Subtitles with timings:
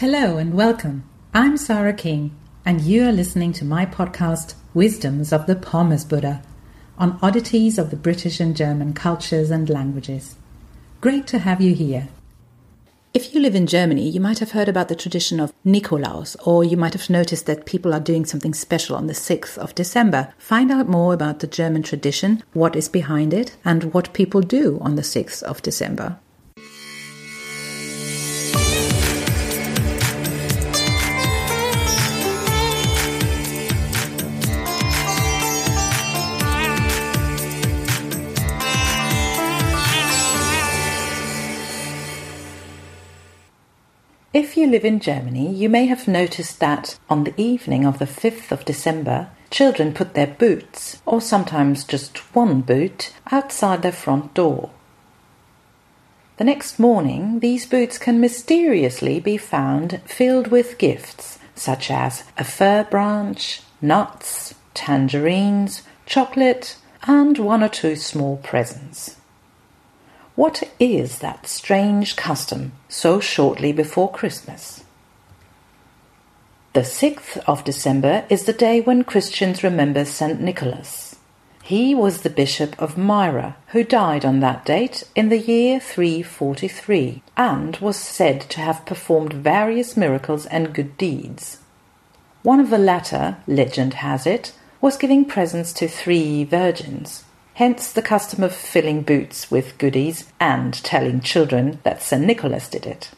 [0.00, 1.04] Hello and welcome.
[1.34, 2.34] I'm Sarah King,
[2.64, 6.42] and you are listening to my podcast, Wisdoms of the Pommes Buddha,
[6.96, 10.36] on oddities of the British and German cultures and languages.
[11.02, 12.08] Great to have you here.
[13.12, 16.64] If you live in Germany, you might have heard about the tradition of Nikolaus, or
[16.64, 20.32] you might have noticed that people are doing something special on the 6th of December.
[20.38, 24.78] Find out more about the German tradition, what is behind it, and what people do
[24.80, 26.18] on the 6th of December.
[44.32, 48.04] If you live in Germany, you may have noticed that on the evening of the
[48.04, 54.32] 5th of December, children put their boots, or sometimes just one boot, outside their front
[54.34, 54.70] door.
[56.36, 62.44] The next morning, these boots can mysteriously be found filled with gifts, such as a
[62.44, 69.16] fir branch, nuts, tangerines, chocolate, and one or two small presents.
[70.36, 74.84] What is that strange custom so shortly before Christmas?
[76.72, 80.40] The 6th of December is the day when Christians remember St.
[80.40, 81.16] Nicholas.
[81.64, 87.22] He was the Bishop of Myra, who died on that date in the year 343
[87.36, 91.58] and was said to have performed various miracles and good deeds.
[92.42, 98.02] One of the latter, legend has it, was giving presents to three virgins, hence the
[98.02, 102.24] custom of filling boots with goodies and telling children that St.
[102.24, 103.10] Nicholas did it.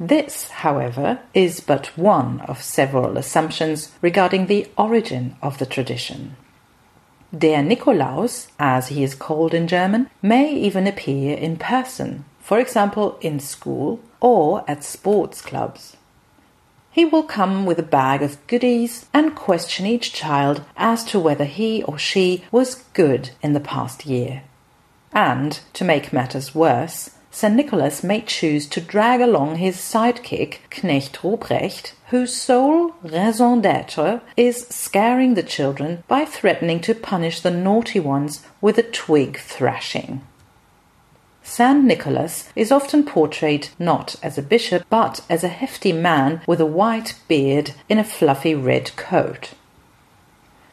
[0.00, 6.36] This, however, is but one of several assumptions regarding the origin of the tradition.
[7.36, 13.18] Der Nikolaus, as he is called in German, may even appear in person, for example
[13.20, 15.96] in school or at sports clubs.
[16.94, 21.44] He will come with a bag of goodies and question each child as to whether
[21.44, 24.44] he or she was good in the past year.
[25.12, 27.52] And, to make matters worse, St.
[27.52, 34.68] Nicholas may choose to drag along his sidekick, Knecht Ruprecht, whose sole raison d'etre is
[34.68, 40.20] scaring the children by threatening to punish the naughty ones with a twig thrashing.
[41.46, 46.58] Saint Nicholas is often portrayed not as a bishop but as a hefty man with
[46.58, 49.52] a white beard in a fluffy red coat.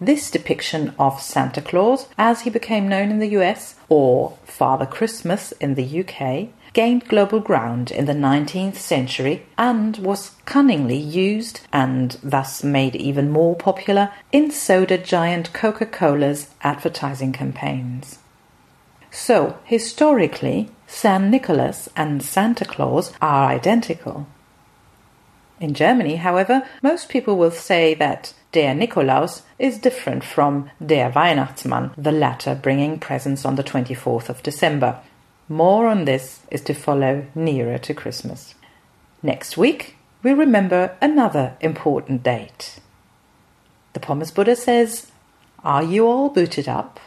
[0.00, 5.52] This depiction of Santa Claus, as he became known in the US, or Father Christmas
[5.52, 12.16] in the UK, gained global ground in the 19th century and was cunningly used and
[12.22, 18.18] thus made even more popular in soda giant Coca Cola's advertising campaigns.
[19.14, 24.26] So, historically, San Nicholas and Santa Claus are identical.
[25.60, 31.92] In Germany, however, most people will say that Der Nikolaus is different from Der Weihnachtsmann,
[31.96, 34.98] the latter bringing presents on the 24th of December.
[35.48, 38.56] More on this is to follow nearer to Christmas.
[39.22, 42.80] Next week, we remember another important date.
[43.92, 45.12] The Pommes Buddha says,
[45.62, 46.98] Are you all booted up?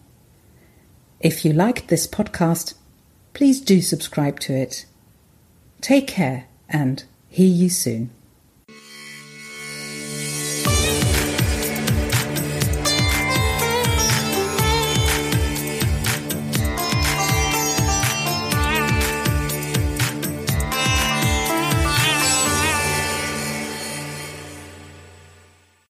[1.21, 2.73] If you liked this podcast,
[3.35, 4.87] please do subscribe to it.
[5.83, 8.13] Take care and hear you soon.